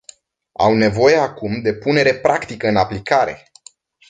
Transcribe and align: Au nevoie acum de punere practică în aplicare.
Au 0.55 0.73
nevoie 0.75 1.15
acum 1.21 1.61
de 1.61 1.73
punere 1.73 2.13
practică 2.15 2.67
în 2.67 2.75
aplicare. 2.77 3.51